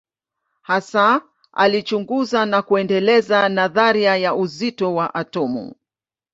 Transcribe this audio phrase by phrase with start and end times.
[0.61, 1.21] Hasa
[1.53, 5.75] alichunguza na kuendeleza nadharia ya uzito wa atomu.